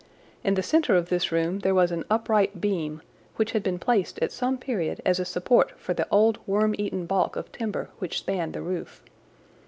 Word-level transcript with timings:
In 0.43 0.55
the 0.55 0.63
centre 0.63 0.95
of 0.95 1.09
this 1.09 1.31
room 1.31 1.59
there 1.59 1.75
was 1.75 1.91
an 1.91 2.05
upright 2.09 2.59
beam, 2.59 3.03
which 3.35 3.51
had 3.51 3.61
been 3.61 3.77
placed 3.77 4.17
at 4.17 4.31
some 4.31 4.57
period 4.57 4.99
as 5.05 5.19
a 5.19 5.25
support 5.25 5.77
for 5.79 5.93
the 5.93 6.07
old 6.09 6.39
worm 6.47 6.73
eaten 6.79 7.05
baulk 7.05 7.35
of 7.35 7.51
timber 7.51 7.91
which 7.99 8.17
spanned 8.17 8.53
the 8.53 8.63
roof. 8.63 9.03